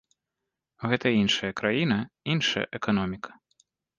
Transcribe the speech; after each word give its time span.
Гэта 0.89 1.07
іншая 1.21 1.51
краіна, 1.61 1.99
іншая 2.37 2.65
эканоміка. 2.79 3.31